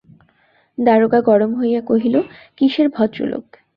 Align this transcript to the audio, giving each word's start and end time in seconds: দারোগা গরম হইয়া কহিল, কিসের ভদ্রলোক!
দারোগা 0.77 1.19
গরম 1.21 1.51
হইয়া 1.55 1.81
কহিল, 1.81 2.15
কিসের 2.57 2.87
ভদ্রলোক! 2.89 3.45